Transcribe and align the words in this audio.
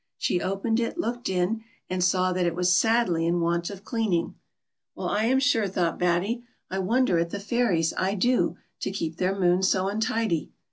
She 0.17 0.41
opened 0.41 0.79
it, 0.79 0.97
looked 0.97 1.29
in, 1.29 1.61
and 1.87 2.03
saw 2.03 2.33
that 2.33 2.47
it 2.47 2.55
was 2.55 2.73
sadly 2.75 3.27
in 3.27 3.39
want 3.39 3.69
of 3.69 3.83
cleaning." 3.83 4.33
Well, 4.95 5.09
I 5.09 5.25
am 5.25 5.39
sure," 5.39 5.67
thought 5.67 5.99
Batty;" 5.99 6.41
I 6.71 6.79
wonder 6.79 7.19
at 7.19 7.29
the 7.29 7.39
fairies, 7.39 7.93
I 7.95 8.15
do, 8.15 8.57
to 8.79 8.89
keep 8.89 9.17
their 9.17 9.39
moon 9.39 9.61
so 9.61 9.87
untidy." 9.87 10.53